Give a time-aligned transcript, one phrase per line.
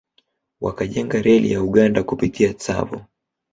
[0.61, 3.05] Wakajenga reli ya Uganda kupitia Tsavo